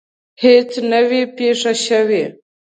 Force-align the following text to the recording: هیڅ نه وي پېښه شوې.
هیڅ 0.43 0.71
نه 0.91 0.99
وي 1.07 1.21
پېښه 1.37 1.71
شوې. 1.85 2.23